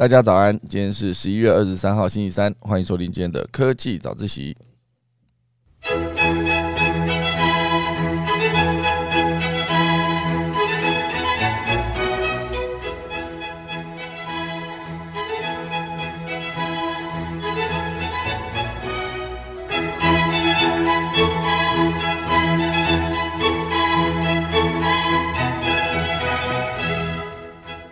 [0.00, 4.56] 大家早安，今天是十一月二十三号，星期三，欢迎收听今天的科技早自习。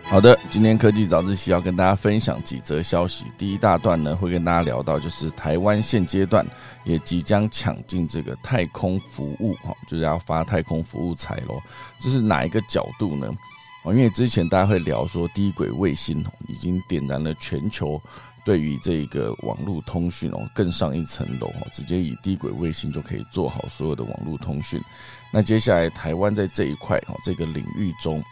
[0.09, 3.25] 好的，今天科技早自习要跟大家分享几则消息。
[3.37, 6.43] 第一大段呢，会跟大家聊到，就是台湾现阶段
[6.83, 11.61] 也即将抢进这个太空服务，哈，就是要发太空服务财咯。
[11.99, 13.31] 这是哪一个角度呢？
[13.83, 18.01] 哦，因为之前大家会聊说，低轨卫星已经点燃了全球
[18.43, 24.81] 对于这个网络通讯哦更上一层楼哦，直接以低轨卫星就可以做好所有的网络通讯。
[25.31, 28.23] 那接下来台湾在这一块哦这个领域中。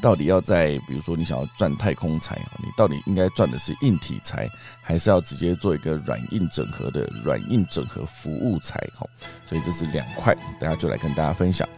[0.00, 4.48] 到底要在，比如说你想要赚太空财，你到底应该赚的是硬体财，
[4.82, 8.78] 还是要直接做一个软硬整合的软硬整合服务财？
[8.94, 9.06] 哈，
[9.46, 11.68] 所以这是两块，大家就来跟大家分享。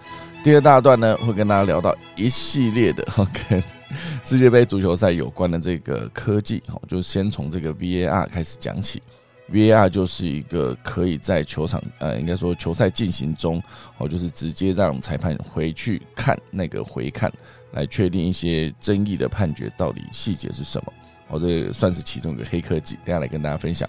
[0.42, 3.05] 第二大段呢，会跟大家聊到一系列的
[3.48, 3.62] 跟
[4.22, 9.02] 世界杯足球赛有关的这个科技，哈，就先从这个 VAR 开始讲起。
[9.50, 13.62] VAR 就是一个可以在球场，呃，应该说球赛进行中，
[13.96, 17.33] 哦，就是直接让裁判回去看那个回看。
[17.72, 20.92] 来确定一些争议的判决到底细节是什么？
[21.28, 23.88] 哦，这算是其中一个黑科技，等下来跟大家分享。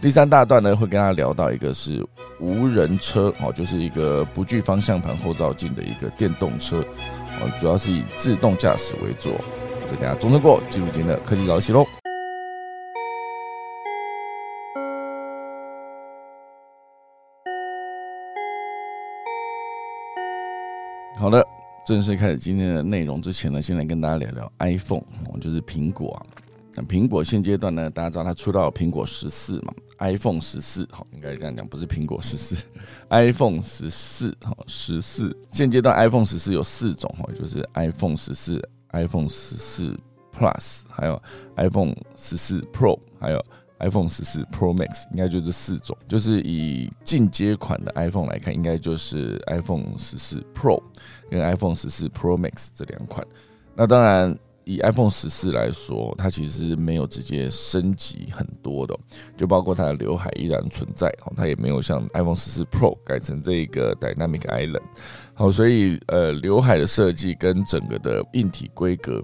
[0.00, 2.06] 第三大段呢，会跟大家聊到一个是
[2.40, 6.80] 无人车，哦，就是一个不具方向盘后照镜的一个电动车，
[7.40, 9.32] 哦，主要是以自动驾驶为主。
[9.90, 11.84] 就等下钟声过，进入今天的科技早起喽。
[21.18, 21.57] 好的。
[21.88, 25.02] 正式开始今天的内容之前呢，先来跟大家聊聊 iPhone，
[25.40, 26.20] 就是苹果啊。
[26.74, 32.62] 那苹果现阶段呢，大家知道它出到苹果十四嘛，iPhone 十四，好，应该这样讲，不是苹果十四，
[33.08, 35.34] iPhone 十四，好，十四。
[35.50, 38.62] 现阶段 iPhone 十四有四种哈，就是 iPhone 十四、
[38.92, 39.98] iPhone 十四
[40.38, 41.22] Plus，还有
[41.56, 43.42] iPhone 十四 Pro，还有。
[43.80, 50.82] iPhone 十四 Pro Max 应该就这四种，就是以进阶款的 iPhone 来看，应该就是 iPhone 十四 Pro
[51.30, 53.26] 跟 iPhone 十四 Pro Max 这两款。
[53.74, 58.98] 那当然，以 iPhone 十四来说，它其实没有直接升级很多的，
[59.36, 64.82] 就包括它的刘海依然存在，它也没有像 iPhone 十四 Pro 改成这个 Dynamic Island。
[65.34, 69.22] 好，所以呃，刘海的设计跟整个的硬体规格。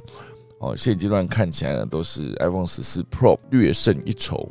[0.65, 4.51] 哦，现阶段看起来呢，都是 iPhone 十四 Pro 略胜一筹。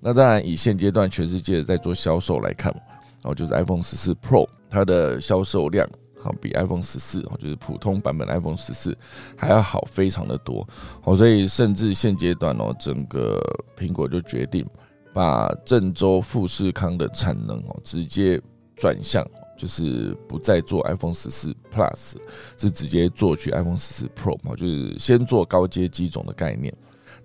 [0.00, 2.74] 那当然，以现阶段全世界在做销售来看，
[3.22, 8.96] 哦，就是 iPhone 十四 Pro 它的销售量，好比 iPhone 十四，哦，就是普通版本 iPhone 十四
[9.36, 10.66] 还要好非常的多。
[11.04, 13.40] 哦，所以甚至现阶段哦，整个
[13.78, 14.66] 苹果就决定
[15.14, 18.40] 把郑州富士康的产能哦，直接
[18.74, 19.24] 转向。
[19.62, 22.14] 就是不再做 iPhone 十四 Plus，
[22.58, 24.56] 是直接做去 iPhone 十四 Pro 嘛？
[24.56, 26.74] 就是先做高阶机种的概念。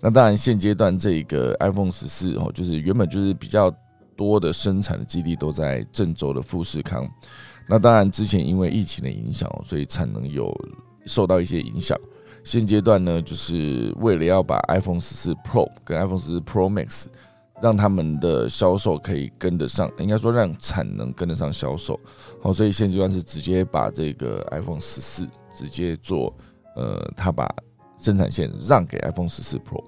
[0.00, 3.74] 那当然，现阶段这个 iPhone 十四哦，就是原本就是比较
[4.14, 7.04] 多的生产的基地都在郑州的富士康。
[7.68, 10.56] 那当然，之前因为疫情的影响，所以产能有
[11.06, 11.98] 受到一些影响。
[12.44, 17.06] 现阶段呢，就是为了要把 iPhone 十四 Pro 跟 iPhone 十四 Pro Max。
[17.60, 21.98] 让他们的销售可以跟得上，应该说让产能跟得上销售。
[22.40, 26.32] 好，所以现阶段是直接把这个 iPhone 十四直接做，
[26.76, 27.48] 呃，他把
[27.98, 29.82] 生产线让给 iPhone 十四 Pro。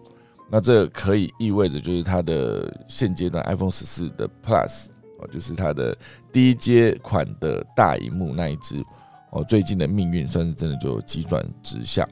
[0.50, 4.86] 那这可以意味着就是它的现阶段 iPhone 十四的 Plus
[5.20, 5.96] 哦，就是它的
[6.32, 8.84] 低阶款的大荧幕那一只
[9.30, 12.04] 哦，最近的命运算是真的就急转直下。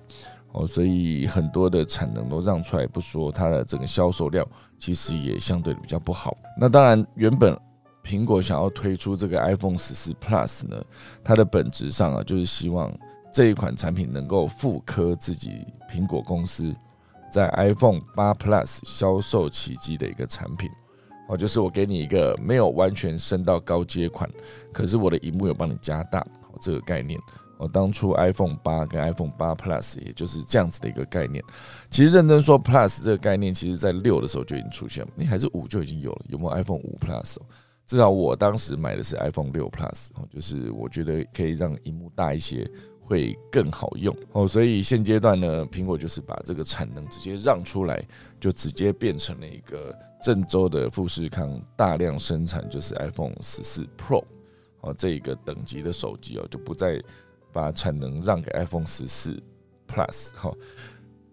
[0.59, 4.45] 哦，所以很多的产能都让出来不说，它的整个销售量
[4.77, 6.37] 其实也相对比较不好。
[6.59, 7.57] 那当然，原本
[8.03, 10.83] 苹果想要推出这个 iPhone 十四 Plus 呢，
[11.23, 12.93] 它的本质上啊，就是希望
[13.33, 16.75] 这一款产品能够复刻自己苹果公司
[17.31, 20.69] 在 iPhone 八 Plus 销售奇迹的一个产品。
[21.28, 24.28] 哦，就是我给你一个没有完全升到高阶款，
[24.72, 26.27] 可是我的荧幕有帮你加大，
[26.61, 27.21] 这个概念。
[27.59, 31.43] 我当初 iPhone 八跟 iPhone 八 Plus 也就是这样子的一个概念。
[31.91, 35.10] 其实认真说，Plus 这个概念，其实在六的时候就已经出现了。
[35.16, 37.37] 你还是五就已经有了，有没有 iPhone 五 Plus？
[37.84, 42.71] 至少我当时买的是 iPhone 六 Plus，就是我觉得可以让荧幕大一些，
[43.01, 44.47] 会更好用哦。
[44.47, 48.07] 所以现阶段呢，苹果就是把这个产能直接让出来，
[48.39, 54.22] 就直接变成了一个郑州的富士康大量生产，就是 iPhone 十四 Pro
[54.83, 57.03] 哦这一个等级的手机哦，就不再。
[57.59, 59.43] 把产能让给 iPhone 十四
[59.89, 60.55] Plus 哈，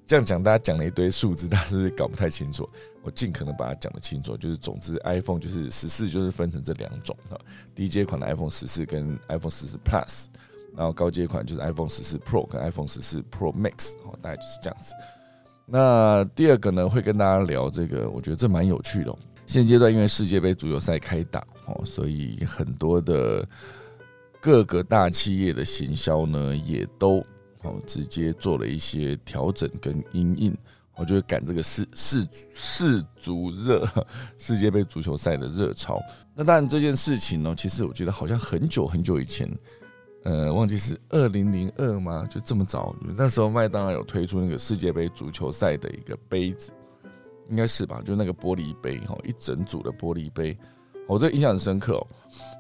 [0.08, 2.68] 这样讲，大家讲了一堆数字，大家是不是搞不太清楚？
[3.04, 4.36] 我尽可能把它讲得清楚。
[4.36, 7.38] 就是总之，iPhone 就是十四，就是分成这两种哈，
[7.76, 10.26] 低阶款的 iPhone 十四跟 iPhone 十四 Plus，
[10.76, 14.96] 然后高阶款就是 iPhone 十四 Pro 跟 iPhone 十四 Pro Max，哦，大概就是这样子。
[15.68, 19.16] 那第二个呢，会跟大家聊这个，我觉得这蛮有趣的。
[19.46, 23.48] 现阶段因为世界杯足球赛开打哦，所以很多的
[24.46, 27.26] 各个大企业的行销呢，也都。
[27.64, 30.56] 哦，直接做了一些调整跟阴影，
[30.96, 33.84] 我就赶这个世世世足热
[34.38, 36.00] 世界杯足球赛的热潮。
[36.36, 39.52] 那当然这件事情呢，其实我觉得好像很久很久以前，
[40.26, 42.24] 呃，忘记是二零零二吗？
[42.30, 42.96] 就这么早？
[43.18, 46.72] 那时候麦当劳有推出那个世界杯足球赛的一个杯子，
[47.50, 48.00] 应该是吧？
[48.06, 50.56] 就那个玻璃杯，哈，一整组的玻璃杯。
[51.08, 52.08] 我这印象很深刻哦，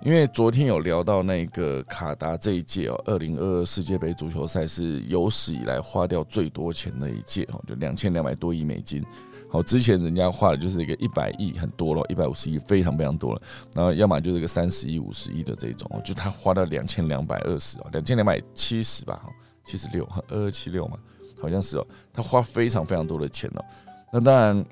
[0.04, 9.04] 因为昨天有聊到那个卡达这一届哦，二零二二世界杯足球赛是有史以来花掉最多钱的一届哦，就两千两百多亿美金。
[9.50, 13.42] 好，之前人家花的就是一个一百亿，很多了，一百五十亿非常非常多了。
[13.74, 19.26] 然后要么就是个三十亿、五十亿的这种哦，就他花到两千两百二十哦，两千两百七十吧，
[19.64, 20.98] 七十六，二二七六嘛，
[21.42, 23.66] 好像是哦，他花非常非常多的钱哦。
[24.14, 24.64] 那当然。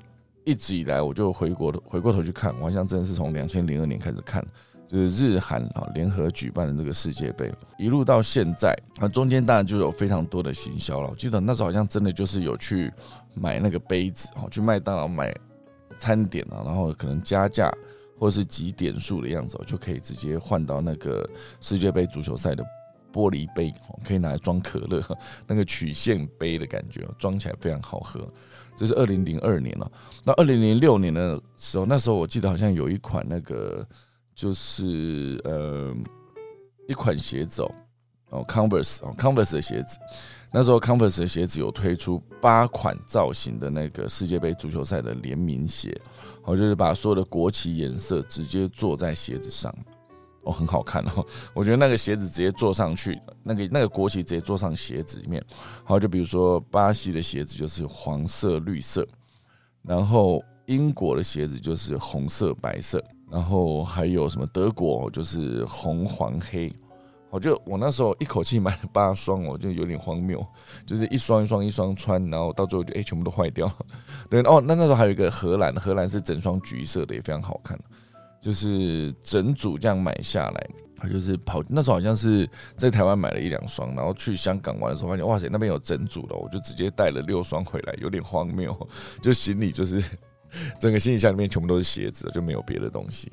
[0.44, 4.44] 一直以来，我就回国回过头去看，我好像真的是从两千零二年开始看，
[4.86, 11.08] 就是日韩啊联合举办的这个世界杯，一路到现在啊，中间当然就有非常多的行销了。
[11.08, 12.92] 我记得那时候好像真的就是有去
[13.34, 15.34] 买那个杯子哦，去麦当劳买
[15.96, 17.72] 餐点啊，然后可能加价
[18.18, 21.28] 或是几点数的样子，就可以直接换到那个
[21.60, 22.62] 世界杯足球赛的
[23.14, 23.72] 玻璃杯，
[24.04, 25.00] 可以拿来装可乐，
[25.46, 28.28] 那个曲线杯的感觉，装起来非常好喝。
[28.76, 29.88] 这是二零零二年了，
[30.24, 33.86] 那二零零六年的时候，那时候我记得好像有一款那个
[34.34, 35.94] 就是呃
[36.88, 37.70] 一款鞋子哦，
[38.30, 39.96] 哦 Converse 哦 Converse 的鞋子，
[40.52, 45.96] 那时候 Converse 的鞋子有推出八款造型的那个世界杯足球赛的联名鞋，
[46.42, 49.72] 哦就是把所有的国旗颜色直接做在鞋子上。
[50.44, 51.26] 哦，很好看哦！
[51.52, 55.44] 我觉得那个鞋子直接坐上去，那个那个国旗直接坐上鞋子里面。
[55.84, 59.06] 好，就比如说巴西的鞋子就是黄色、绿色，
[59.82, 66.72] 然后英国的鞋子就是红色、白色，然后还有什么德国就是红、黄、黑。
[67.30, 70.40] 我就我那时候一口气买了八双，我就有点荒谬，
[70.86, 73.68] 就是一双一双一双穿，然后到最后就哎全部都坏掉。
[74.30, 77.76] 对哦，那那时候还有一个荷兰，荷兰是整双橘色的，也非常好看。
[78.44, 80.68] 就是整组这样买下来，
[80.98, 82.46] 他就是跑那时候好像是
[82.76, 88.70] 在台湾买了一两双，然后去香港玩的时候发现哇塞那边有整组的，我就直接带了六双回来，有点荒谬。
[89.22, 89.98] 就行李就是
[90.78, 93.32] 整个行李箱里面全部都是鞋子，就没有别的东西。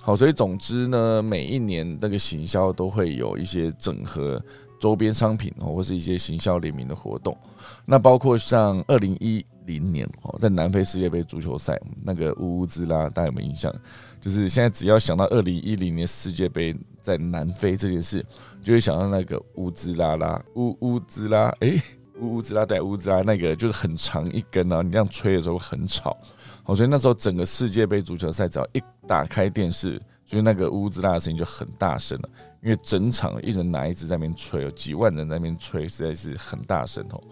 [0.00, 4.40] 好，所以总之呢，每一年那个行销都会有一些整合
[4.80, 7.36] 周边商品哦，或是一些行销联名的活动。
[7.84, 13.72] 那包括像二零一零年哦，在南非世界杯足球赛那个乌乌兹拉，大家有没有印象？
[14.20, 18.24] 就是现在，只要想到二零一零年世界杯在南非这件事，
[18.62, 21.80] 就会想到那个乌兹拉拉乌乌兹拉，哎，
[22.20, 26.16] 乌乌兹拉带乌兹拉那个就是很长一根啊，你这样吹的时候很吵。
[26.62, 32.28] 好，所以那时候整个世界杯足球赛，只要一打开电视，就是那个乌兹拉的声音就很大声了，
[32.62, 37.22] 因为整场一人拿一支在那边吹，有几万人在那边吹，实在是很大声哦。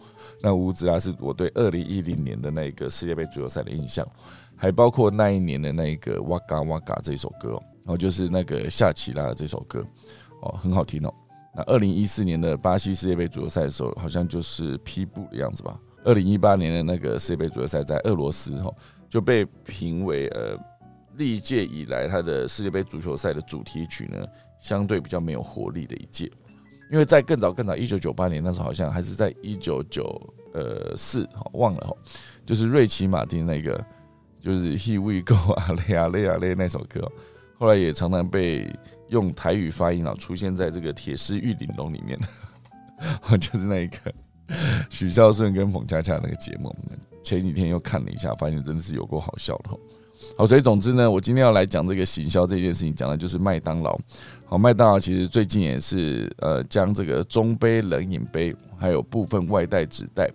[0.43, 4.07] 那乌兹拉是我对二零一零年的那个世界杯足球赛的印象。
[4.63, 9.83] 还包括那一年的那个哇嘎哇嘎这首歌，然后就是那个夏奇拉的这首歌，
[10.43, 11.11] 哦，很好听哦。
[11.57, 15.81] 那二零一四年的巴西世界杯足球赛的时候，好像就是披布的样子吧。
[16.05, 18.71] 二零一八年的那个世界杯足球赛在俄罗斯哈，
[19.09, 20.59] 就被评为呃
[21.17, 24.23] 历届以来它的世界杯足球赛的主题曲呢，
[24.61, 26.31] 相对比较没有活力的一届。
[26.93, 30.21] 因为在更早更早一九九八年那时候，好像还是在一九九
[30.53, 31.97] 呃四哈忘了哈，
[32.45, 33.85] 就是瑞奇马丁那个。
[34.43, 37.07] 就是 He We Go 啊嘞啊嘞啊嘞那首歌，
[37.59, 38.75] 后来也常常被
[39.11, 42.19] 用台语发音啊出现在这个铁狮玉玲珑里面，
[43.39, 43.99] 就是那一个
[44.89, 46.75] 许孝顺跟彭佳佳那个节目，
[47.23, 49.79] 前几天又看了一下，发现真的是有够好笑的。
[50.37, 53.99] 好，所以总之呢，我今天要来讲这个行销这件事情，讲的就是麦当劳。
[54.45, 60.31] 好，麦当劳其实最近也是呃将这个中杯冷饮杯还有部分外带纸袋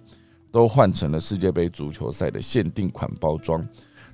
[0.51, 3.65] 都换成了世界杯足球赛的限定款包装。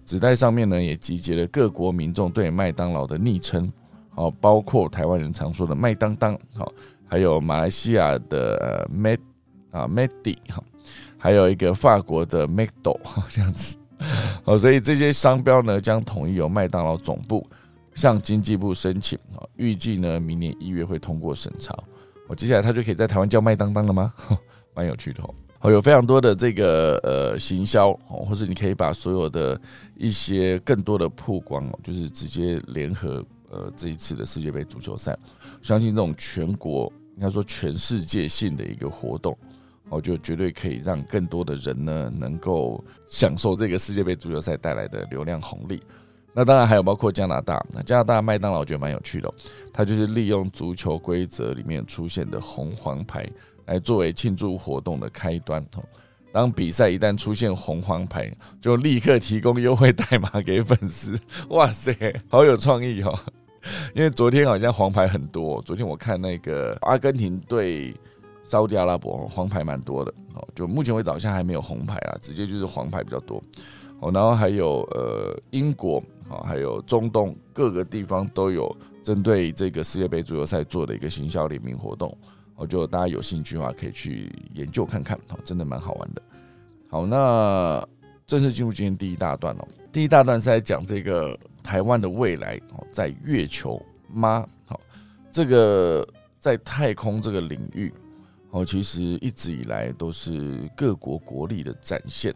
[0.03, 3.71] 纸袋上面呢，也集结了各国民众对麦当劳的昵称，
[4.09, 6.73] 好，包括台湾人常说的麦当当，好，
[7.07, 9.19] 还有马来西亚的 Mad
[9.69, 10.63] 啊，Maddy 哈，
[11.17, 12.97] 还有一个法国的 McDo
[13.29, 13.77] 这样子，
[14.43, 17.47] 好， 所以这些商标呢，将统一由麦当劳总部
[17.95, 21.77] 向经济部申请，啊，预计呢明年一月会通过审查，
[22.27, 24.13] 我接下来他就可以在台湾叫麦当当了吗？
[24.73, 25.33] 蛮有趣的哦。
[25.63, 29.59] 哦，有非常多的这个呃行销哦，或是你可以把所有的
[29.95, 35.15] 一些更多的曝光哦，就是直接联合呃这一次的世界杯足球赛，
[35.61, 39.37] 相信这种全国应该说全世界性的一个活动，
[39.91, 45.81] 我，就绝对可以让更多的人呢能够享受这个世界杯足球赛带来的流量红利。
[46.33, 49.31] 那当然还有包括加拿大，那加拿大麦当劳我觉得蛮有趣的，
[49.73, 53.29] 它就是利用足球规则里面出现的红黄牌
[53.65, 55.61] 来作为庆祝活动的开端。
[56.31, 58.31] 当比赛一旦出现红黄牌，
[58.61, 61.19] 就立刻提供优惠代码给粉丝。
[61.49, 61.93] 哇塞，
[62.29, 63.13] 好有创意哦！
[63.93, 67.93] 因为昨天好像黄牌很多，昨天我看那个阿根廷对
[68.51, 73.41] 沙特阿拉伯黄牌蛮多的，哦，就目前为止好像还没有红牌啊，直接就是黄牌比较多。
[73.99, 76.03] 哦，然后还有呃英国。
[76.31, 82.17] 啊，还有中东各个地方都有针对这个世界杯足球赛做的一个行销联名活动，
[82.55, 86.21] 我就大家有兴趣的话可以去研究看看，哦，真的蛮好玩的。
[86.89, 87.85] 好，那
[88.25, 89.67] 正式进入今天第一大段哦。
[89.91, 94.47] 第一大段是在讲这个台湾的未来哦，在月球吗？
[94.65, 94.79] 好，
[95.29, 96.07] 这个
[96.39, 97.93] 在太空这个领域
[98.51, 102.33] 哦，其实一直以来都是各国国力的展现，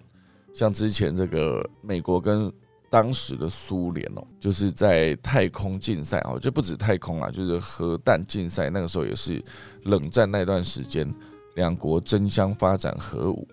[0.53, 2.51] 像之前这个美国跟
[2.89, 8.69] 当时的苏联哦，就是在太空竞赛哦，就不止太空啊，就是核弹竞赛。
[8.69, 9.43] 那个时候也是
[9.83, 11.13] 冷战那段时间，
[11.55, 13.45] 两国争相发展核武。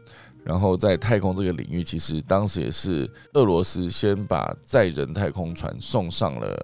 [0.44, 6.56] 然后在太空这个领域，其实当时也是俄罗斯先把载人太空船送上了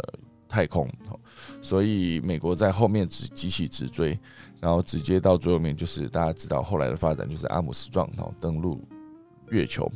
[0.49, 0.89] 太空，
[1.61, 4.19] 所以美国在后面直急起直追，
[4.61, 8.81] 然后直接到最后面就是大家知道后来的发展，就是阿姆斯壮然后登陆
[9.51, 9.91] 月球。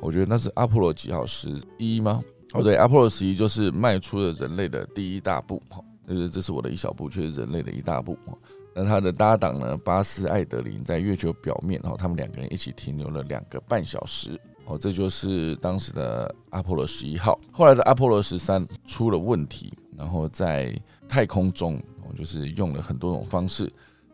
[0.00, 2.22] 我觉得那是阿波罗几号十一吗？
[2.52, 8.32] 哦，对，阿波罗十一就是迈出了人类的第一大步，哈，就是这是我的一小步，却是人类的一大步，哈。
[8.74, 17.38] 那他的搭档呢，巴斯艾德林在月球表面，哈，他们两个人一起停留了两个半小时，哦，这就是当时的阿波罗十一号。
[17.50, 20.72] 后来的阿波罗十三出了问题，然后在
[21.08, 23.70] 太空中，哦，就是用了很多种方式，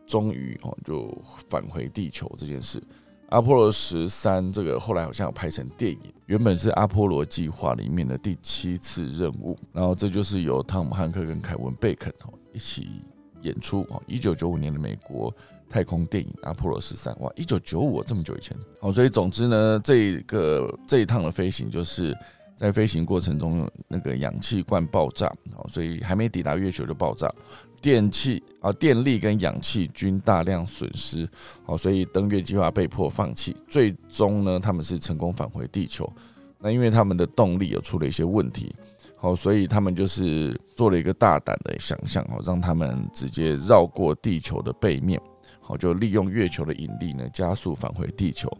[0.06, 1.16] 终于哦就
[1.48, 2.82] 返回地球这件事。
[3.30, 13.02] 阿波罗十三这个后来好像有拍成电影，原本是阿波罗计划里面的第七次任务，然后这就是由汤姆汉克跟凯文贝肯哦一起
[13.42, 15.34] 演出哦，一九九五年的美国
[15.68, 22.16] 太空电影《阿波罗十三》哇，一九九五这么久以前哦，所以总之呢，这个这一趟的飞行就是
[22.56, 27.32] 在飞行过程中那个氧气罐爆炸哦，所以还没抵达月球就爆炸。
[27.82, 31.28] 电气啊，电力跟氧气均大量损失，
[31.64, 33.54] 好，所以登月计划被迫放弃。
[33.68, 36.10] 最终呢，他们是成功返回地球。
[36.58, 38.74] 那因为他们的动力有出了一些问题，
[39.16, 45.20] 好，所以他们就是做了一个大胆的想象，哦，让他们直接绕过地球的背面，
[45.60, 48.50] 好，就利用月球的引力呢，加速返回地球。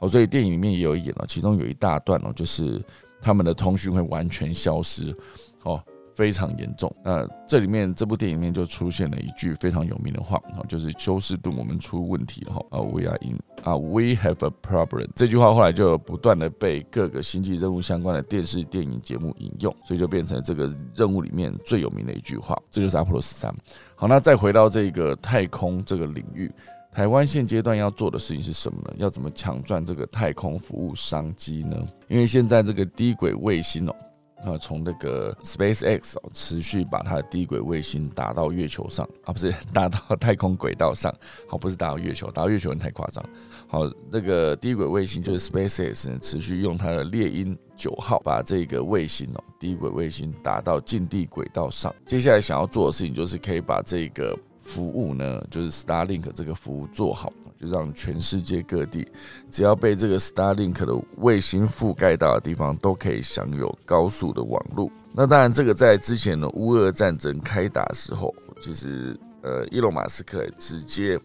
[0.00, 2.84] 好，所以电影里面也有演了，其中有一大段哦，就是
[3.22, 5.16] 他们的通讯会完全消失，
[5.62, 5.82] 哦。
[6.14, 6.94] 非常严重。
[7.02, 15.08] 那这里面这部电影里面就出现了一句非常有名的话，哈，就是休斯顿，我们出问题了，哈，啊，we are in，啊，we have a problem。
[15.16, 22.60] 这句话后来就不断的被各个星际任务相关的电视、电影节目引用，所以就变成这个任务里面最有名的一句话。
[22.70, 23.50] 这就是阿波罗十三。
[23.94, 26.52] 好，那再回到这个太空这个领域，
[26.92, 28.94] 台湾现阶段要做的事情是什么呢？
[28.98, 31.76] 要怎么抢赚这个太空服务商机呢？
[32.08, 33.96] 因为现在这个低轨卫星哦。
[34.44, 41.14] 啊，从那个 SpaceX 哦，持续把它的低轨卫星打到月球上啊，不是 打到太空轨道上，
[41.48, 43.24] 好，不是打到月球，打到月球太夸张。
[43.68, 51.94] 好，那个低轨卫星就是 SpaceX 持续用它的猎鹰九号把这个卫星哦，低轨卫星打到近地轨道上。
[52.04, 57.32] 接下来想要做的事情就是可以把这个服务呢，就是 Starlink 这个服务做好。
[57.60, 59.06] 就让全世界各地，
[59.48, 64.90] 只要被这个 Starlink 的卫星覆盖到的地方，都可以享有高速的网络。
[65.12, 71.16] 那当然，这个在之前的乌俄战争开打时候，其实呃，伊隆马斯克直接，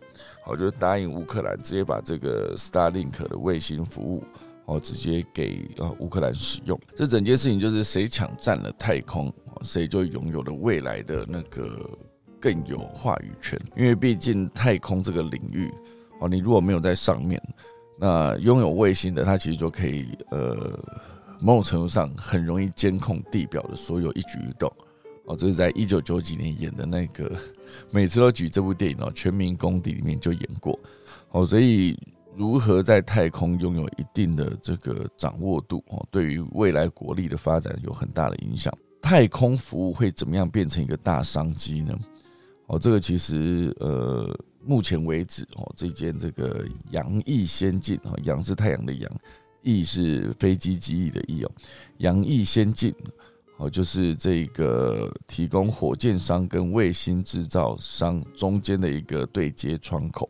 [0.46, 4.24] 好就答应乌克兰，直接把这个 Starlink 的卫星服务，
[4.66, 6.80] 哦，直接给呃乌克兰使用。
[6.96, 11.90] 这整件事情就是谁抢占了太空，谁就拥有了未来的那个
[12.40, 13.60] 更有话语权。
[13.76, 15.72] 因为毕竟太空这个领域。
[16.20, 17.40] 哦，你如果没有在上面，
[18.00, 20.84] 那拥有卫星的，它其实就可以，呃，
[21.40, 24.68] 某种程度上很容易监控地表的所有一举一动。
[25.26, 27.32] 哦，这是在一九九几年演的那个，
[27.92, 30.80] 每次都举这部电影哦，《全民公敌》里面就演过。
[31.30, 31.96] 哦，所以
[32.36, 38.76] 如何在太空拥有一定的这个掌握度，哦，对于未来国力的发展有很大的影响。
[39.02, 41.96] 太空服务会怎么样变成一个大商机呢？
[42.68, 44.38] 哦，这个其实，呃。
[44.70, 49.10] 目前为止哦，这件这个洋翼先进哦，洋是太阳的洋，
[49.62, 51.52] 翼是飞机机翼的翼哦，
[52.00, 52.94] 洋翼先进
[53.56, 60.30] 哦，就是这个提供火箭商跟卫星制造商中间的一个对接窗口，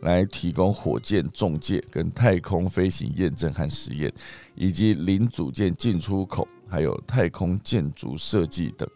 [0.00, 4.12] 来提供火箭中介跟太空飞行验证和实验，
[4.56, 8.88] 以及零组件进出口，还有太空建筑设计等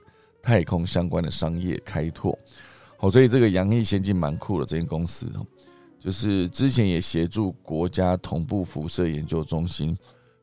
[0.45, 2.39] 太空相关的商业开拓。
[2.99, 5.27] 好，所以这个洋溢先进蛮酷的这间公司，
[5.99, 9.97] 就是之前也协助国家同步辐射研究中心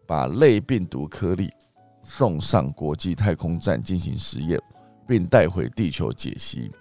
[0.08, 1.51] 把类病毒颗粒
[2.01, 4.60] 送上国际太空站进行实验，
[5.08, 6.72] 并带回地球解析。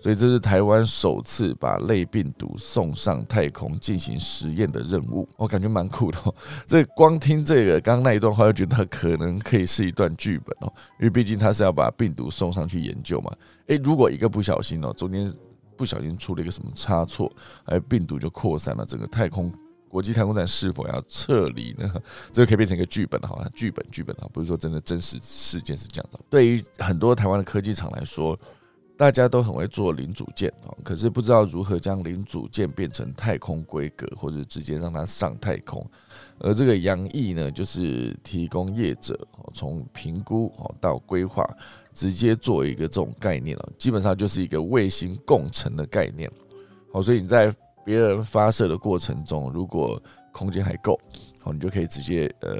[0.00, 6.32] 所以这是台湾首次把类病毒送上太空进行实验的任务，我感觉蛮酷的哦。
[6.66, 13.36] 这光听这个刚刚那一段话，就觉得它可能可以是一段剧本哦，因为毕竟他是要把病毒送上去研究嘛。
[13.66, 15.32] 诶，如果一个不小心哦，中间
[15.76, 17.30] 不小心出了一个什么差错，
[17.64, 19.52] 而病毒就扩散了，整个太空
[19.88, 21.92] 国际太空站是否要撤离呢？
[22.32, 26.20] 这个可以变成一个剧本哈，剧本剧本啊，不是说真的真实事件是这样的。
[26.30, 28.38] 对于很多台湾的科技厂来说。
[28.98, 35.88] 大家都很会做零组件啊，可是不知道如何将零组件变成太空规格，或者直接让它上太空。
[36.40, 41.48] 而这个洋翼呢，就是提供业者哦，从评估哦到规划，
[41.92, 46.28] 直接做一个这种概念哦，基本上就是一个卫星共乘的概念。
[46.92, 50.02] 好，所以你在别人发射的过程中，如果
[50.32, 51.00] 空间还够，
[51.38, 52.56] 好，你就可以直接呃，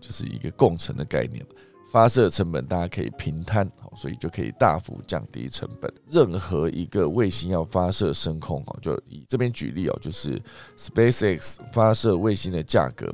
[0.00, 1.46] 就是一个共乘的概念。
[1.90, 5.92] 发射成本大家可以平摊，所以就可以大幅降低成本。
[6.06, 10.42] 任何一个卫星要发射升空，哦，就以这边举例哦，就是
[10.76, 13.06] SpaceX 发射卫星的价格，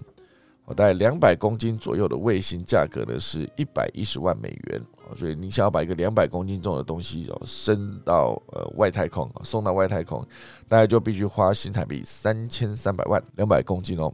[0.65, 10.27] 哦，大概两百公斤左右的卫星价格呢是一百一十万美元，哦所以你想要把一个两百公斤重的东西哦升到呃外太空，送到外太空，
[10.67, 14.13] 大概就必须花新台币三千三百万，两百公斤哦。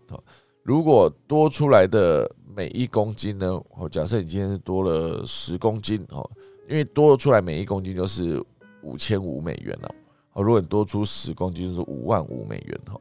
[0.65, 3.47] 如果多出来的每一公斤呢？
[3.77, 6.29] 哦，假设你今天是多了十公斤哦，
[6.69, 8.43] 因为多出来每一公斤就是
[8.83, 9.95] 五千五美元了。
[10.33, 13.01] 哦，如果你多出十公斤就是五万五美元哈。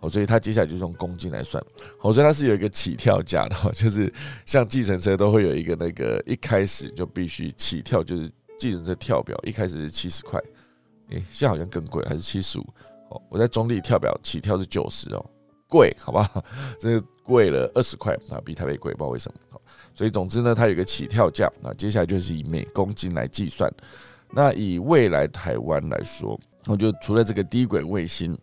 [0.00, 1.62] 哦，所以它接下来就是用公斤来算。
[2.00, 4.12] 哦，所以它是有一个起跳价的，就是
[4.44, 10.38] 像计程车都会有一个那个一开始就必须起跳，就是计程车跳表一开始是七十块，
[11.10, 12.66] 诶，现在好像更贵，还是七十五。
[13.08, 15.24] 哦，我在中立跳表起跳是九十哦。
[15.68, 16.44] 贵，好不好？
[16.78, 19.60] 这贵了二十块啊，比台北贵，不知道为什么。
[19.94, 23.72] 所以总之呢，它有个起跳价那接下来就是以每公斤来计算。
[24.30, 28.36] 那以未来台湾来说，我就除了这个低轨卫星，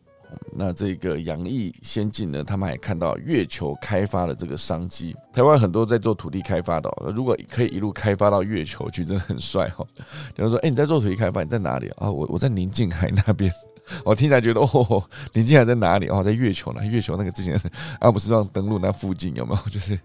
[0.52, 5.15] 那这个洋溢先进呢，他们还看到月球开发的这个商机。
[5.32, 9.88] 台湾很多在做土地开发的，如果可以一路开发到月球去，真的很帅哦。
[10.36, 12.10] 比如说，哎，你在做土地开发，你在哪里啊？
[12.10, 13.52] 我我在宁静海那边。
[14.06, 16.08] 我听起来觉得 哦，你竟然在哪里？
[16.08, 16.86] 哦，在月球呢？
[16.86, 17.60] 月球那个之前
[18.00, 19.62] 阿姆斯壮登陆那附近有没有？
[19.69, 20.00] 就是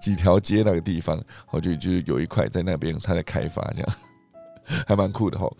[0.00, 1.20] 几条街那个地方，
[1.50, 3.88] 我就就有一块在那边，他在开发，这样
[4.86, 5.50] 还蛮酷的哈。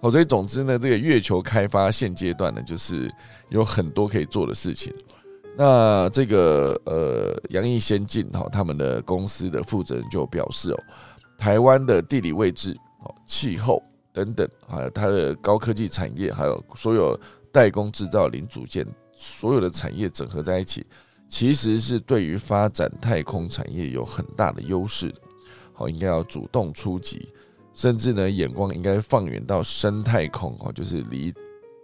[0.00, 3.12] 哦，所以总之呢，这个月球开发现阶段呢，就是
[3.50, 4.92] 有很多可以做的事情。
[5.56, 10.80] 那这个呃，洋溢先进哈，他们的公司的负责人就表示哦，
[11.36, 13.82] 台湾的地理位置哦，气候。
[14.18, 17.16] 等等，还有它的高科技产业，还有所有
[17.52, 20.84] 代工制造零组件，所有的产业整合在一起，
[21.28, 25.14] 其实是对于发展太空产业有很大的优势。
[25.72, 27.32] 好，应该要主动出击，
[27.72, 31.32] 甚至呢，眼光应该放远到深太空哦，就是离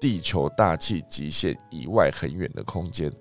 [0.01, 3.13] 地球大气极限以外很远的空间，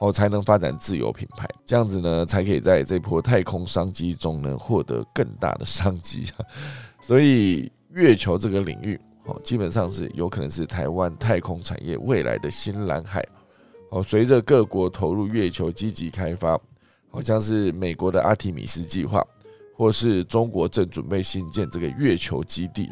[0.00, 1.48] 哦，才能发展自有品牌。
[1.64, 6.24] 这样子呢，才可以在这波太空商机中呢，获得更大的商机。
[7.00, 7.70] 所以。
[7.92, 13.24] 月球这个领域，哦，基本上是有可能是台湾太空产业未来的新蓝海。
[13.90, 16.60] 哦，随着各国投入月球积极开发，
[17.10, 19.26] 好像是美国的阿提米斯计划，
[19.74, 22.90] 或是中国正准备新建这个月球基地。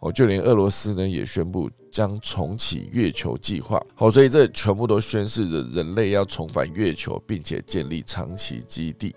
[0.00, 3.82] 哦，就连俄罗斯呢也宣布将重启月球计划。
[3.94, 9.14] 好，所以这全部都宣示着人类要重返月球，并且建立长期基地。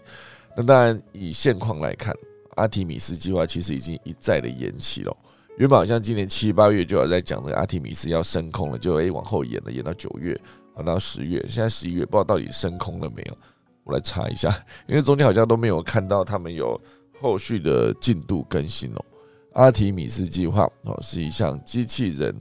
[0.58, 2.14] 那当然，以现况来看。
[2.56, 5.16] 阿提米斯计划其实已经一再的延期了，
[5.58, 10.40] 原本好像今年七八月就要在讲这个阿提米斯要升空了，就诶往后延了，延到九月，
[10.78, 13.38] 延到十月，现在十一月，不知道到底升空了没有？
[13.84, 14.50] 我来查一下，
[14.88, 16.80] 因为中间好像都没有看到他们有
[17.20, 19.06] 后续的进度更新哦。
[19.54, 22.36] 阿提米斯计划哦是一项机器人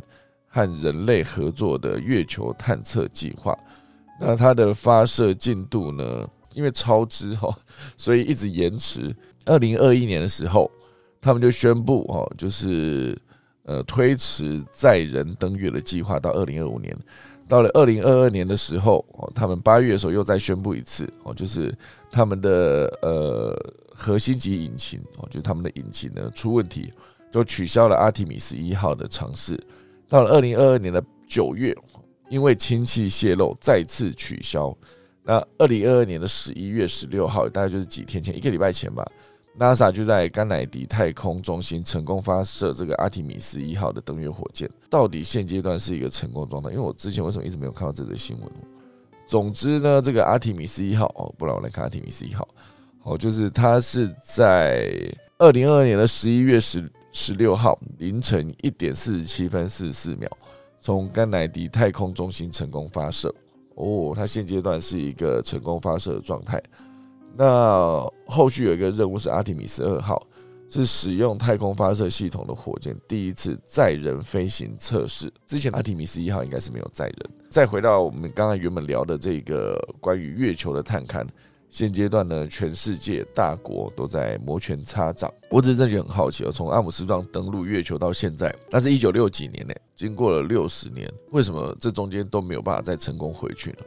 [0.47, 3.57] 和人类合作的月球探测计划，
[4.21, 6.27] 那它的发射进度呢？
[6.55, 7.57] 因为超支哈，
[7.97, 9.15] 所以一直延迟。
[9.47, 10.71] 二零二一年的时候，
[11.21, 13.19] 他们就宣布哦，就是
[13.65, 16.97] 呃推迟载人登月的计划到二零二五年。
[17.49, 21.77] 到了二零二二年的时候，哦，他们八月的时候又再宣布一次，哦，就是
[22.11, 26.93] 他们的呃核心级引擎，哦，就是他们的引擎呢出问题，
[27.33, 29.59] 就取消了阿提米斯一号的尝试。
[30.09, 31.77] 到了二零二二年的九月，
[32.29, 34.77] 因为氢气泄漏再次取消。
[35.23, 39.05] 那二零二二年的十一月十六号，大概就是几天前，一个礼拜前吧。
[39.59, 46.71] NASA 就在甘乃迪太空中心成功发射这个阿提米斯一号的登月火箭，到底现阶段是一个成功状态？
[46.71, 48.51] 因为我之前为什么一直没有看到这则新闻？
[49.27, 52.49] 总之呢，这个阿提米斯一号哦，不然我来看阿提米斯一号，
[53.03, 54.89] 哦，就是它是在
[55.37, 60.31] 二零二二年的十一月十十六号凌晨一点四十七分四十四秒，
[60.81, 63.35] 从甘乃迪太空中心成功发射。
[63.81, 66.63] 哦，它现阶段是一个成功发射的状态。
[67.37, 70.21] 那后续有一个任务是阿提米斯二号，
[70.69, 75.33] 是使用太空发射系统的火箭第一次载人飞行测试。
[75.47, 77.17] 之前阿提米斯一号应该是没有载人。
[77.49, 81.27] 再回到我们刚才原本聊的这个关于月球的探勘，
[81.71, 85.33] 现阶段呢，全世界大国都在摩拳擦掌。
[85.49, 93.79] 我只是真的很好奇哦，从阿姆斯壮登陆月球到现在，那是一九六几年呢，经过了六十年，为什么这中间都没有办法再成功回去呢？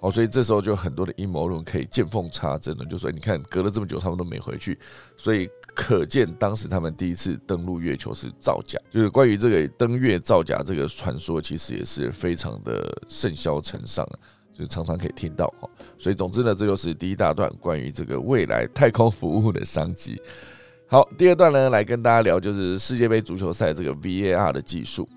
[0.00, 4.76] 哦，所以这时候就很多的阴谋论可以见缝插针了，就说你看隔了这么久，他们都没回去，
[5.16, 8.80] 所以可见当时他们第一次登陆月球是造假。
[8.90, 14.04] 就是关于这个登月造假这个传说，其实也是非常的甚嚣尘上，
[14.52, 15.70] 就常常可以听到哦。
[15.98, 20.20] 所以总之呢，这就是第一大段关于这个未来太空服务的商机。
[20.86, 25.08] 好，第二段呢，来跟大家聊就是世界杯足球赛这个 VAR 的技术。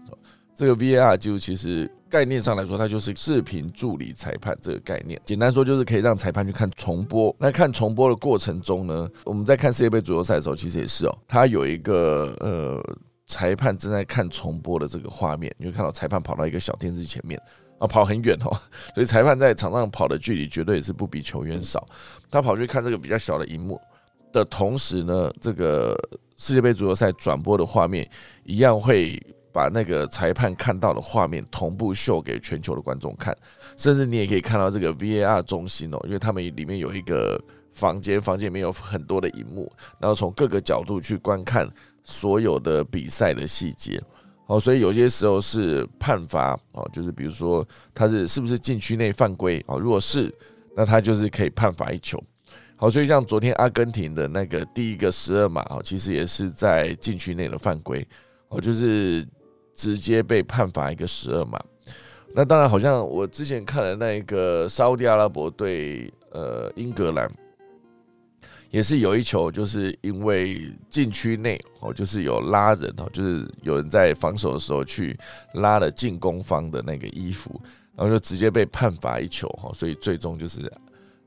[0.55, 1.91] 这个 VAR 技术其实。
[2.07, 5.19] 概念上来说，它就是视频助理裁判这个概念。
[5.25, 7.35] 简单说，就是可以让裁判去看重播。
[7.37, 12.81] 那看重播的过程中呢，我们在看世界杯足球赛的时候，其实也是哦，它有一个呃，
[13.27, 17.41] 裁判正在看重播的这个画面，你会看到裁判跑到一个小电视前面
[17.79, 18.51] 啊，跑很远哦，
[18.93, 21.85] 所以裁判在场上跑的距离绝对也是不比球员少。
[22.29, 23.79] 他跑去看这个比较小的荧幕
[24.31, 25.97] 的同时呢，这个
[26.37, 28.09] 世界杯足球赛转播的画面
[28.43, 29.21] 一样会。
[29.55, 33.33] 把那个裁判看到的画面同步秀给全球的观众看，
[33.77, 41.65] 甚至你也可以看到这个 VAR 中心哦，因为他们里面有一个房间，房间里面有很多的荧幕，然后从各个角度去观看
[42.03, 43.97] 所有的比赛的细节。
[44.47, 50.33] 哦，所以有些时候是判罚哦，就是比如说他是是不是禁区内犯规哦，如果是，
[50.75, 52.21] 那他就是可以判罚一球。
[52.75, 58.07] 好，所以像昨天阿根廷的那个第一个十二码哦，其实也是在禁区内的犯规
[58.49, 59.25] 哦，就是。
[59.77, 61.59] 直接被判罚一个十二码，
[62.33, 67.29] 那当然好像我之前看了那个沙特阿拉伯对呃英格兰，
[68.75, 75.17] 也是有一球，就是因为禁区内哦，就是有拉人哦，就是有人在防守的时候去
[75.53, 77.57] 拉了进攻方的那个衣服，
[77.95, 80.69] 然后就直接被判罚一球哈，所以最终就是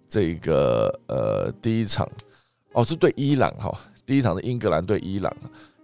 [0.06, 2.06] 这个呃第一场
[2.74, 5.34] 哦是对伊朗哈，第一场是英格兰对伊朗。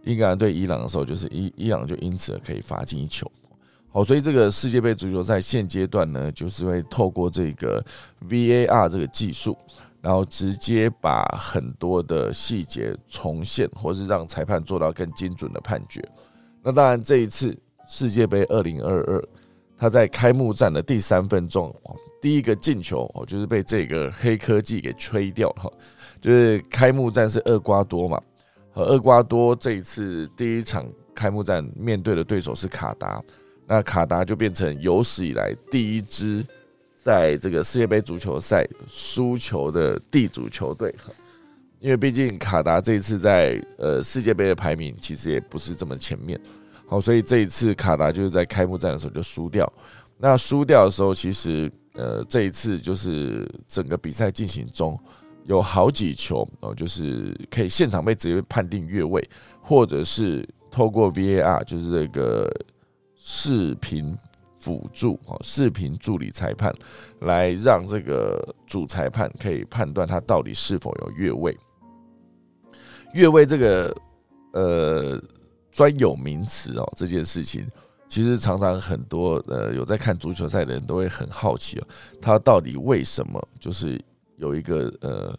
[0.03, 3.27] 英格兰对伊朗的时候，就是伊伊朗就因此可以罚进一球。
[3.91, 7.83] 好，所以这个世界杯足球赛现阶段呢，就是会透过这个
[8.29, 9.57] VAR 这个技术，
[10.05, 16.07] 然后直接把很多的细节重现，或是让裁判做到更精准的判决。
[16.63, 17.57] 那当然，这一次
[17.89, 19.25] 世界杯二零二二，
[19.79, 21.75] 他在开幕战的第三分钟，
[22.21, 25.73] 第一个进球哦，就是被这个黑科技给吹掉了。
[26.21, 28.21] 就是开幕战是厄瓜多嘛。
[28.75, 33.23] 和厄瓜多这一次第一场开幕战面对的对手是卡达，
[33.67, 36.45] 那卡达就变成有史以来第一支
[37.05, 40.95] 在这个世界杯足球赛输球的地主球队。
[41.81, 46.41] 因为毕竟卡达这一次在呃世界杯的排名其实也不是这么前面，
[46.87, 49.71] 好，所以这一次卡达就是在开幕战的时候就输掉。
[50.17, 54.99] 那输掉的时候，其实呃这一次就是整个比赛进行中。
[55.47, 59.23] 有好几球哦，就是可以现场被直接判定越位，
[59.61, 62.51] 或者是透过 VAR，就是这个
[63.15, 64.17] 视频
[64.65, 66.75] 辅助哦，视频助理裁判
[67.21, 71.57] 来让这个主裁判可以判断他到底是否有越位。
[73.13, 73.97] 越位这个
[74.53, 75.23] 呃
[75.71, 77.71] 专有名词哦，这件事情
[78.09, 81.87] 其实常常很多呃有在看足球赛的人都会很好奇哦，
[82.23, 84.01] 他到底为什么就是。
[84.37, 85.33] 有一个呃，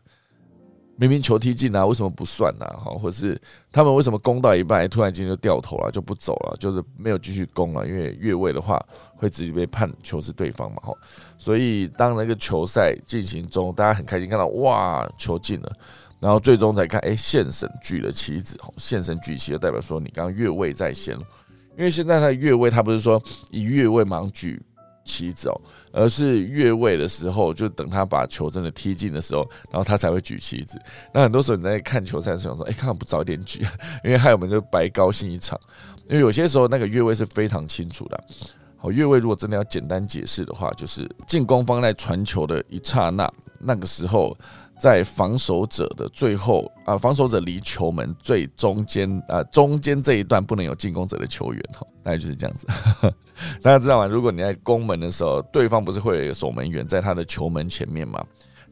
[0.98, 2.66] 明明球踢进啊，为什么不算呢？
[2.66, 3.40] 哈，或是
[3.72, 7.86] 他们为什么攻到一半，突然间就掉头了，就不走了，就是没有继续攻了？
[7.86, 8.82] 因为越位的话，
[9.18, 10.94] 会直接被判球是对方嘛，哈。
[11.38, 15.72] 所以当那个球赛进行中，大家很开心看到哇，球进了，
[16.22, 21.14] 然后最终才看，哎，现神举了旗子，哈，现审举旗就代表说你刚刚越位在先，
[21.78, 24.62] 因为现在他越位，他不是说以越位盲举
[25.06, 25.62] 旗子哦，
[25.94, 30.78] 而是越位的时候，就等他把球真的踢进的时候，然后他才会举旗子。
[31.14, 33.62] 那很多时候你在看球赛的时候说，哎，看不早点举，
[34.04, 35.58] 因为害我们就白高兴一场。
[36.08, 38.24] 因为有些时候那个越位是非常清楚的。
[38.78, 44.38] 好，越位如果真的要简单解释的话，就是进攻方在传球的一刹那，那个时候。
[44.80, 52.68] 在防守者的最后啊，防守者离球门最中间啊，中间这一段不能有进攻者的球员哈，大概就是这样子。
[53.62, 54.06] 大家知道吗？
[54.06, 58.24] 如果你在攻门的时候，对方不是会有守门员在他的球门前面嘛？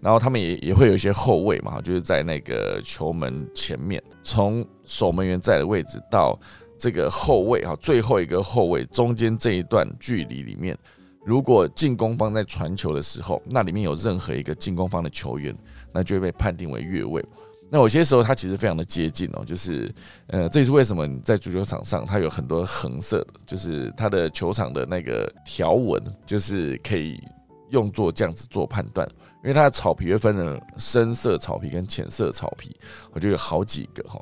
[0.02, 6.38] 然后他们也也会有一些后卫嘛，就是在那个球门前面，从守门员在的位置到
[6.78, 10.78] 这个后卫哈，最后一个后卫中间这一段距离里面，
[11.26, 15.56] 如果进攻方在传球的时候，那里面有任何一个进攻方的球员。
[15.96, 17.24] 那就会被判定为越位。
[17.70, 19.94] 那有些时候它其实非常的接近哦，就是
[20.26, 27.22] 呃，这也是为什么你在足球场上它有很多横色，就是它的球场的那个条纹，就是可以
[27.70, 29.08] 用作这样子做判断。
[29.44, 32.76] 因为它的草皮会分成深色草皮跟浅色草皮，
[33.12, 34.20] 我就有好几个哈，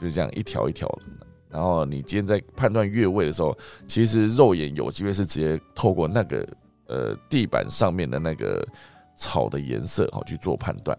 [0.00, 1.26] 就是这样一条一条的。
[1.52, 6.48] 然后你今天在判断越位的时候，其实肉眼有机会是直接透过那个
[6.86, 8.66] 呃地板上面的那个
[9.14, 10.98] 草的颜色哈去做判断。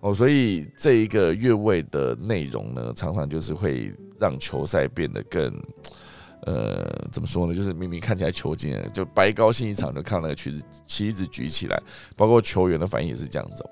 [0.00, 5.54] 哦，所以这一个越位的内容呢，常常就是会让球赛变得更，
[6.44, 7.54] 呃，怎么说呢？
[7.54, 11.80] 就是明明看起来球进了，就白高兴一场，就看那个旗子旗子举起来，
[12.16, 13.64] 包括球员的反应也是这样子。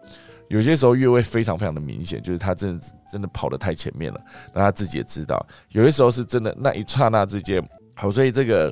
[0.51, 4.21] 有些时候越位非常非常的明显，就是他真的真的跑得太前面了，
[4.53, 5.45] 那他自己也知道。
[5.71, 8.71] 有些时候是真的那一刹那之间，好，所以这个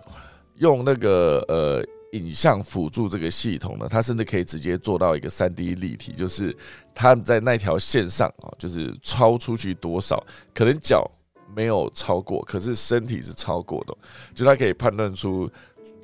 [0.56, 1.82] 用那个呃。
[2.12, 6.56] 影像辅助这个系统呢，它甚至可以直接做到一个三 D 立体，就是
[6.94, 10.18] 它在那条线上啊，就是超出去多少，
[10.54, 11.06] 可能脚
[11.54, 13.94] 没有超过，可是身体是超过的，
[14.34, 15.50] 就它可以判断出，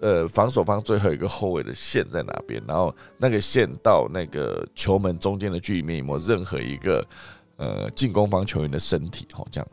[0.00, 7.06] 呃，防守方最后一个后卫的线在哪边，然后那个线到那个球门中间的距离面有没有任何一个
[7.56, 9.68] 呃进攻方球员的身体，哦，这样，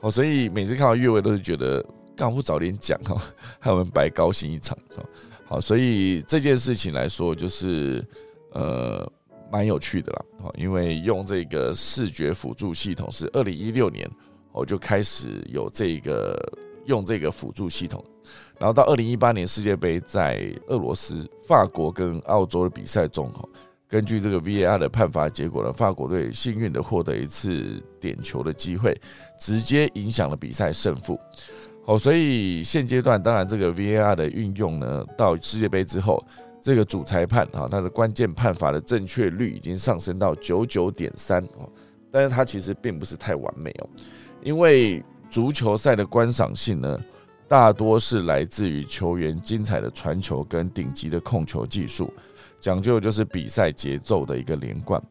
[0.00, 1.84] 哦，所以每次看到越位都是觉得
[2.16, 3.20] 干嘛不早点讲哈，
[3.58, 5.04] 害我们白高兴一场哈。
[5.46, 8.02] 好，所以这件事情来说，就是
[8.52, 9.06] 呃
[9.52, 10.24] 蛮有趣的啦。
[10.40, 14.10] 好，因为用这个视觉辅助系统是二零一六年
[14.52, 16.38] 我就开始有这个
[16.86, 18.02] 用这个辅助系统，
[18.58, 23.46] 然后到二零一八年世界杯在俄罗斯、法国跟澳洲的比赛中，哈，
[23.88, 28.98] 根据这个 VAR 的判罚结果呢，法国队幸运的获得一次点球的机会，
[29.38, 31.18] 直接影响了比赛胜负。
[31.86, 36.24] 哦，所以现阶段当然这个 VAR 的运用呢，到世界杯之后，
[36.60, 41.68] 这个主裁判啊，他的关键判罚的正确率已经上升到九九点三哦，
[42.10, 43.88] 但是它其实并不是太完美哦，
[44.42, 46.98] 因为足球赛的观赏性呢，
[47.48, 52.12] 大多是来自于球员精彩的传球跟顶级的控球技术，
[52.58, 55.02] 讲究就是比赛节奏的一个连贯。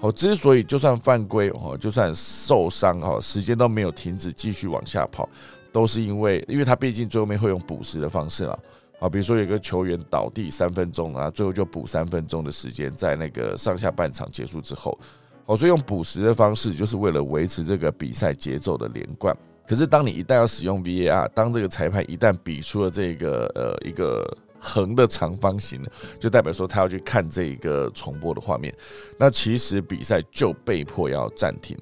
[0.00, 5.28] 好，之所以就算犯规哦，就算受伤哦，时间都没有停止，继续往下跑。
[5.70, 8.58] 都是因为，因为他毕竟最后面会用补时的方式嘛，
[9.00, 14.98] 好，比如说有个球员倒地三分钟啊，最后就补三分钟的时间，在那个上下半场结束之后，
[15.46, 19.34] 好，所以用补时的方式就是为了维持这个比赛节奏的连贯。
[19.66, 24.26] 可是当你一旦要使用 VAR，当这个裁判一旦比出了这个呃一个
[24.58, 25.80] 横的长方形，
[26.18, 28.74] 就代表说他要去看这一个重播的画面，
[29.18, 31.78] 那其实比赛就被迫要暂停。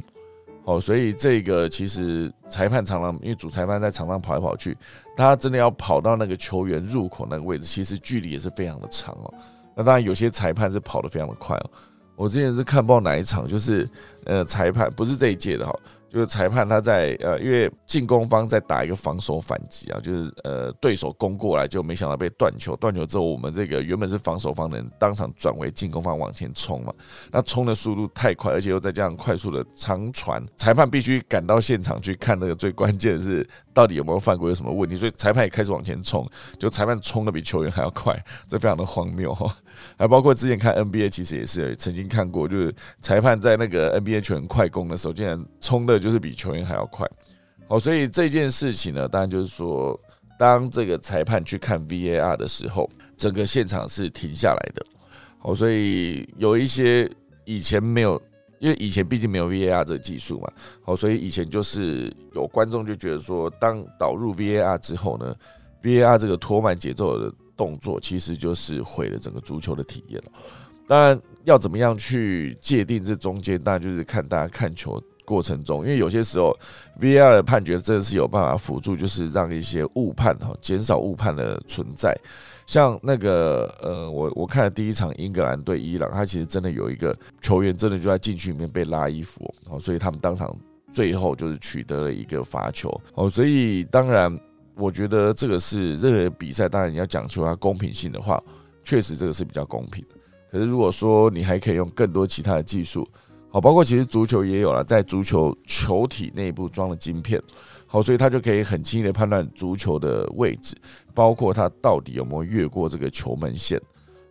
[0.65, 4.77] 哦，所以这个其实裁判常常因为主裁判在场上跑来跑去，
[5.17, 9.35] 他真的要跑到那个球员入口那个位置，其实距离也是非常的长哦。
[9.75, 11.71] 那当然有些裁判是跑得非常的快哦。
[12.15, 13.89] 我之前是看不到哪一场，就是
[14.27, 15.75] 呃裁判不是这一届的哈。
[16.11, 26.93] 就是裁判他在呃，因为进攻方在打一个防守反击啊，就是呃对手攻过来就没想到被断球，断球之后我们这个原本是防守方的人当场转为进攻方往前冲嘛，
[27.31, 39.55] 那冲的速度太快，而且又再加上快速的长传，裁判必须赶到现场去看那个最关键的是到底有没有犯规有什么问题，所以裁判也开始往前冲，就裁判冲的比球员还要快，这非常的荒谬哈。
[39.97, 46.00] 还包括之前看 NBA 其实也是曾经看过，就是裁判在那个 NBA 球员快攻的时候，竟然冲的。
[46.01, 47.07] 就是比球员还要快，
[47.69, 49.99] 好，所以这件事情呢，当然就是说，
[50.39, 54.85] 当这个裁判去看 VAR 的时候，整个现场是停下来的，
[55.39, 57.11] 好，所以有一些
[57.45, 58.21] 以前没有，
[58.59, 60.51] 因为以前毕竟没有 VAR 这个技术嘛，
[60.83, 65.35] 好，所以以前就是有观众就觉得说，当导入 VAR 之后呢
[65.83, 70.33] ，VAR 这个拖慢节奏的动作，其实就是毁了整个足球的体验了。
[70.89, 75.01] 当然，要怎么样去界定这中间，当然就是看大家看球。
[75.31, 76.53] 过程中，因为有些时候
[76.99, 82.13] VR 的判决真的是有办法辅助，就是让一些误判哈减少误判的存在。
[82.67, 90.53] 像那个呃，我我看了第一场英格兰对伊朗，他其实真的有一个球员真的就在禁区里面被拉衣服哦，所以他们当场
[90.93, 94.37] 最后就是取得了一个罚球哦，所以当然
[94.75, 98.43] 我觉得这个是任何比赛，当然你要讲出它公平性的话，
[98.83, 100.17] 确实这个是比较公平的。
[100.51, 103.07] 可是如果说你还可以用更多其他的技术，
[103.51, 107.43] 好，包括其实足球也有了，在足球球体内部装了晶片。
[107.87, 110.77] 好，所以他就可以很轻易的判断足球的位置，
[111.13, 113.81] 包括他到底有没有越过这个球门线。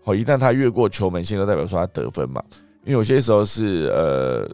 [0.01, 2.41] 好，一旦他越过球门线，就代表说他得分嘛。
[2.85, 4.49] 因为有些时候是呃，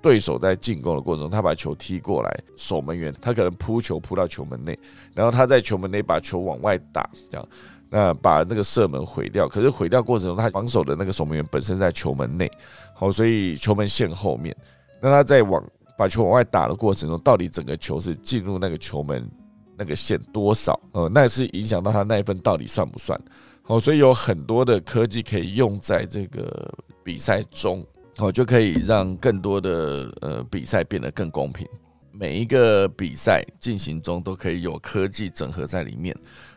[0.00, 4.78] 对手在进攻的过程中，他把球踢过来，守门员他可能扑球扑到球门内，
[5.12, 7.48] 然后他在球门内把球往外打，这样
[7.94, 9.48] 那把那个射门毁掉。
[9.48, 12.50] 可是毁掉过程中，他防守的那个守门员本身在球门内，
[12.94, 14.54] 好，所以球门线后面，
[15.00, 15.64] 那他在往。
[15.96, 19.30] 把球往外打的过程中，到底整个球是进入那个球门
[19.76, 20.76] 那个线多少？
[20.90, 23.16] 呃，那也是影响到他那一分到底算不算？
[23.62, 26.68] 好，所以有很多的科技可以用在这个
[27.04, 31.64] 比赛中，好，就可以让更多的呃比赛变得更公平。
[32.10, 36.12] 每一个比赛进行中都可以有科技整合在里面。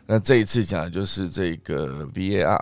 [0.08, 2.58] 那这一次讲的就是这个 VAR。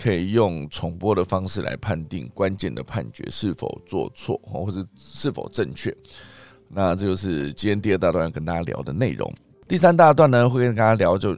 [0.00, 5.92] 可以用重播的方式来判定关键的判决是否做错，或是是否正确。
[6.68, 9.28] 那这就是今天第二大段要跟大家聊的内容。
[9.66, 11.36] 第三大段呢，会跟大家聊就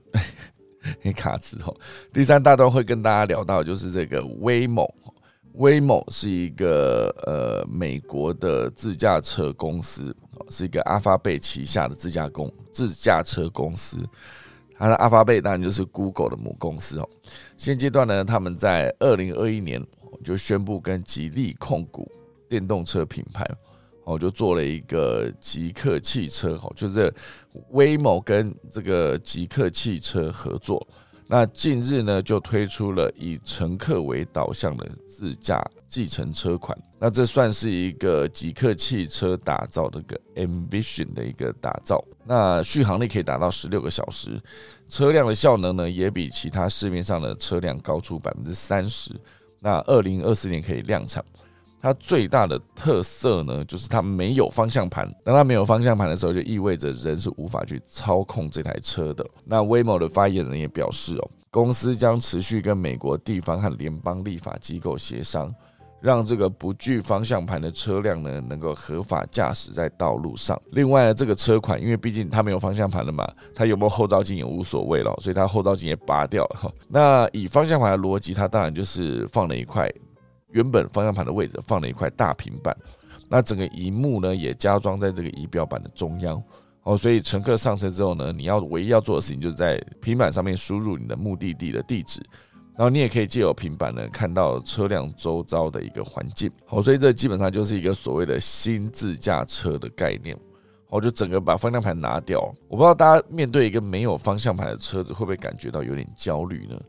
[1.17, 1.75] 卡词哦。
[2.13, 4.95] 第三大段会跟大家聊到就是这个威某，
[5.55, 10.15] 威某是一个呃美国的自驾车公司，
[10.51, 13.97] 是一个阿发贝旗下的自驾公自驾车公司。
[14.81, 17.09] 它的阿发贝当然就是 Google 的母公司哦。
[17.59, 19.85] 现阶段呢，他们在二零二一年
[20.25, 22.11] 就宣布跟吉利控股
[22.49, 23.47] 电动车品牌
[24.05, 27.13] 哦，就做了一个极客汽车哦，就是
[27.73, 30.85] 威某跟这个极客汽车合作。
[31.33, 36.77] 那近日呢，就推出了以乘客为导向的自驾计程车款。
[36.99, 42.05] 那这算是一个极客汽车打造的个 Ambition 的一个打造。
[42.27, 44.43] 那续航力可以达到十六个小时，
[44.89, 49.15] 车辆的效能呢，也比其他市面上的车辆高出百分之三十。
[49.61, 51.25] 那二零二四年可以量产。
[51.83, 55.11] 它最大的特色呢，就是它没有方向盘。
[55.25, 59.25] 当它没有方向盘的时候，就意味着人是无法去操控这台车的。
[59.45, 65.51] 那 Waymo 的发言人也表示哦，公司将持续跟美国地方和联邦立法机构协商，
[66.03, 70.61] 让这个不具方向盘的车辆呢，能够合法驾驶在道路上。
[70.73, 76.73] 另外呢，这个车款因为毕竟它没有方向盘了嘛，它有没有后照镜也无所谓了，所以它后照镜也拔掉了。
[76.89, 79.91] 那以方向盘的逻辑，它当然就是放了一块。
[80.53, 82.77] 原本方向盘的位置放了一块大平板，
[83.29, 86.43] 那整个荧幕呢也加装在这个仪表板的中央。
[86.83, 92.23] 哦，所以乘客上车之后呢，你要唯一要做的事情就是在平板上面输入你的目的地的地址，
[92.75, 100.35] 然后你也可以借由平板呢看到车辆周遭的一个环境，好，所以这基本上就是一个所谓的新自驾车的概念，
[100.89, 106.81] 我就整个把方向盘拿掉，我不知道大家面对一个没有方向盘的车子会不会感觉到有点焦虑呢？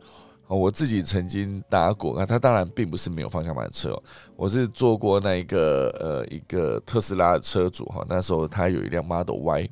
[0.56, 3.98] 我自己曾经搭过，那它当然并不是没有方向盘的车，
[4.36, 9.70] 我是坐过那一个呃一个特斯拉的车主哈，那时候他有一辆 Model Y，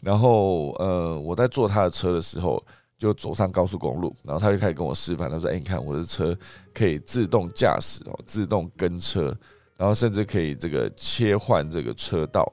[0.00, 2.62] 然后呃我在坐他的车的时候，
[2.96, 6.36] 就走上高速公路，然后他就开始跟我示范，他说：“哎，你看我的车
[6.72, 9.36] 可以自动驾驶哦，自动跟车，
[9.76, 12.50] 然后甚至可以这个切换这个车道。”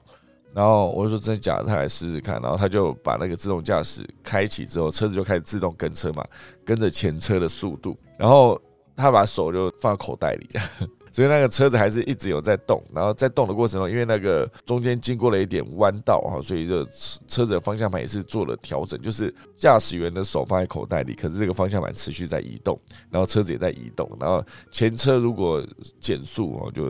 [0.54, 2.40] 然后我就说真的假的，他来试试看。
[2.42, 6.22] 然后他就把那个自动驾驶开启之后，车子就开始自动跟车嘛，
[6.64, 7.96] 跟着前车的速度。
[8.18, 8.60] 然后
[8.94, 10.48] 他把手就放在口袋里，
[11.10, 12.82] 所以那个车子还是一直有在动。
[12.92, 16.84] 然后在动的过程中，因为那个中间经过了一点弯道哈，所以就
[17.26, 22.78] 车子的方向盘也是做了调整，就是驾驶员的手放在口袋里，可是这个方向盘持续在移动，
[23.10, 24.10] 然后车子也在移动。
[24.20, 25.66] 然后前车如果
[25.98, 26.84] 减速哦，就。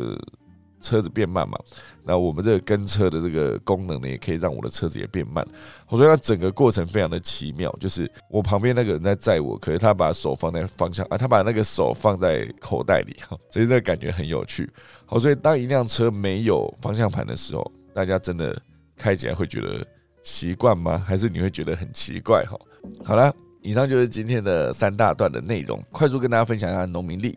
[0.82, 1.58] 车子变慢嘛，
[2.04, 5.46] 那我们这个跟车的这个功能呢，也可以让我的车子也变慢。
[5.88, 14.68] 我说它整个过程非常的奇妙，就是我旁边那个人在载我，可是他把手放在方向啊，他把那个手放在口袋里哈， 所以这个感觉很有趣。
[15.06, 18.60] 好，所以当一辆车没有方向盘的时候，大家真的
[18.96, 19.86] 开起来会觉得
[20.22, 20.98] 习惯吗？
[20.98, 22.44] 还是你会觉得很奇怪？
[22.44, 22.58] 哈，
[23.04, 27.36] 好了，以上就是今天的三大段的内容，快速跟大家分享一下农民力。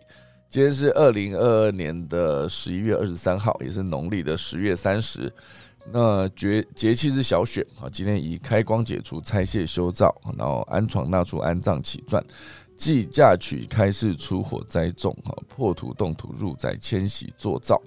[0.50, 5.32] 今天是二零二二年的十一月二十三号，也是农历的十月三十。
[5.92, 12.24] 那节节气是小雪啊，今天以开光解除、拆卸修造，然后安床纳出、安葬起钻，
[12.76, 17.82] 即嫁娶、开市出火、栽种啊，破土动土、入宅迁徙、做灶。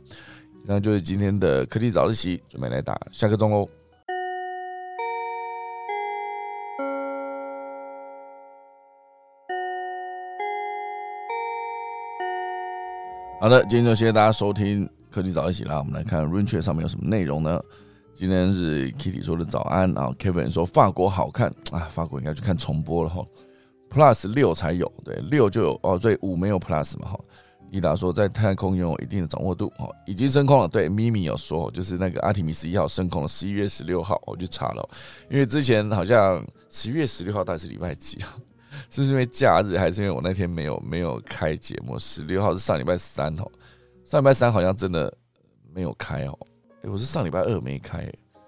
[0.65, 3.69] 那就是今天的科技早自习，准备来打下个钟喽。
[13.41, 15.79] 好的，今天就谢谢大家收听科技早一起啦。
[15.79, 17.63] 我们来看 r a i n c h 上面有什么内容呢？
[18.13, 23.25] 今天是 Kitty 说的早安，然后 Kevin 说法国好看啊，法国应该去看重播了哈。
[23.91, 27.21] Plus 六才有，对，六就有哦，所以五没有 Plus 嘛哈。
[27.71, 30.67] 伊达说在太空拥有一定的掌握度哦，已经升空了。
[30.67, 34.89] 对，咪咪有说，就是那个阿提米斯一号升空了，十一月十六号，我去查了，
[35.31, 38.35] 因为之前好像十一月十六号大概是礼拜几啊？
[38.91, 41.99] 是因为假日还是因为我那天没有没有开节目？
[41.99, 43.51] 十六号是上礼拜三哦，
[44.05, 45.13] 上礼拜三好像真的
[45.73, 46.39] 没有开哦。
[46.83, 48.01] 哎，我是上礼拜二没开，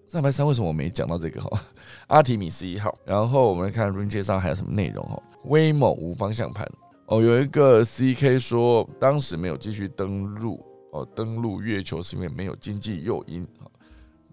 [0.07, 1.63] 上礼拜三为什么我没讲到这个哈？
[2.09, 5.23] 阿提米斯一号，然后我们来看 Range 上还有什么内容哦？
[5.45, 6.71] 威猛无方向盘
[7.07, 13.47] 哦，有一个 CK 说当时没有继续登陆哦，登陆月球是因为没有经济诱因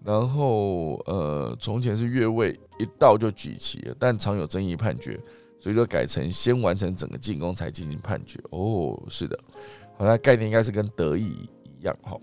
[0.04, 5.18] 然后呃，从前是越位一到就举旗了，但常有争议判决，
[5.60, 8.38] 所以说改成先完成整个进攻才进行判决。
[8.50, 9.38] 哦，是的，
[9.96, 12.16] 好像概念应该是跟德意一样哈。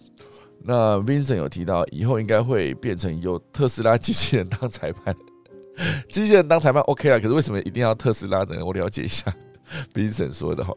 [0.68, 5.16] 那 Vincent 有提到，以后应该会变成由特斯拉机器人当裁判，
[6.10, 7.20] 机器人当裁判 OK 了。
[7.20, 8.66] 可是为什么一定要特斯拉呢？
[8.66, 9.32] 我了解一下
[9.94, 10.74] Vincent 说的哈。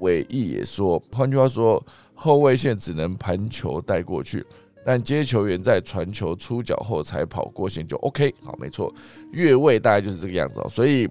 [0.00, 1.84] 尾翼也说，换句话说，
[2.14, 4.46] 后卫线只能盘球带过去，
[4.84, 8.32] 但接球员在传球出脚后才跑过线就 OK。
[8.42, 8.94] 好，没错，
[9.32, 10.68] 越位大概就是这个样子哦。
[10.68, 11.08] 所以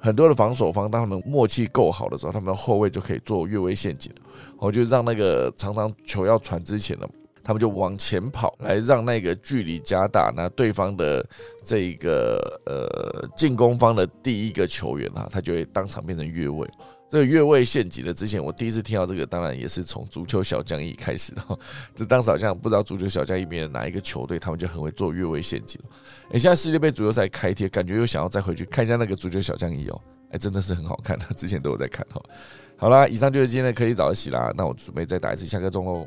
[0.00, 4.12] 很多的防守方，当他们默契够好的时候，他们的后卫就可以做越位陷阱，
[4.58, 7.06] 我就让那个常常球要传之前呢。
[7.42, 11.26] 他们就往前跑，来让那个距离加大，那对方的
[11.64, 12.36] 这个
[12.66, 16.68] 呃进攻方的第一个球员啊，他就会当场变成越位。
[17.10, 21.42] 这个越位陷阱的，之前我第一次听到这个，当然也是从足球小将一开始的。
[21.92, 25.80] 这当时好像不知道足球小将一边哪一个球队，他们就很会做越位陷阱。
[26.30, 30.00] 哎，现在世界杯足球赛开贴，感觉又想要再回去看一下那个足球小将一哦。
[30.30, 32.22] 哎，真的是很好看的，之前都有在看哈。
[32.76, 36.06] 好啦，以上就是今天的科技早起啦，那我准备再打一次下课钟喽。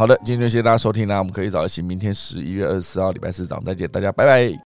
[0.00, 4.58] 好的，今天就谢谢大家收听啦，我们可以早一起，明天十一月二十四号礼拜四早上再见，大家拜拜。